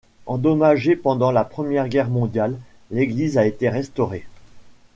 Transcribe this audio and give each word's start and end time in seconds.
Endommagée 0.25 0.95
pendant 0.95 1.29
la 1.29 1.45
Première 1.45 1.87
Guerre 1.87 2.09
mondiale, 2.09 2.57
l'église 2.89 3.37
a 3.37 3.45
été 3.45 3.69
restaurée. 3.69 4.25